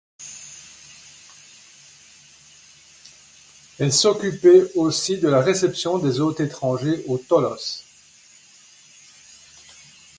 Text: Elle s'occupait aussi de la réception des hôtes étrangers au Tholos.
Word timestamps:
Elle 3.77 3.93
s'occupait 3.93 4.71
aussi 4.75 5.19
de 5.19 5.27
la 5.29 5.41
réception 5.41 5.99
des 5.99 6.19
hôtes 6.19 6.39
étrangers 6.39 7.03
au 7.05 7.19
Tholos. 7.19 7.83